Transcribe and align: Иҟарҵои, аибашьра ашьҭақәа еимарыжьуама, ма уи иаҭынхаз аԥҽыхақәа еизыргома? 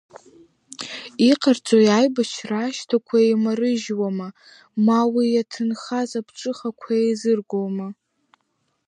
Иҟарҵои, 1.29 1.87
аибашьра 1.97 2.59
ашьҭақәа 2.65 3.17
еимарыжьуама, 3.25 4.27
ма 4.85 4.99
уи 5.13 5.27
иаҭынхаз 5.31 6.11
аԥҽыхақәа 6.19 6.91
еизыргома? 7.03 7.87